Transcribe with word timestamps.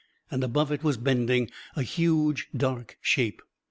And 0.31 0.43
above 0.43 0.71
it 0.71 0.83
was 0.83 0.97
bending 0.97 1.51
a 1.75 1.83
huge 1.83 2.49
dark 2.57 2.97
shape. 3.01 3.39